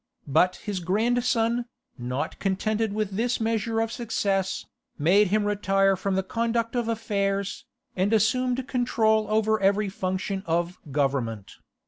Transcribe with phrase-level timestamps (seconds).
[0.27, 1.65] But his grandson,
[1.95, 4.65] not contented with this measure of success,
[4.97, 10.79] made him retire from the conduct of affairs, and assumed control over every function of
[10.91, 11.57] government.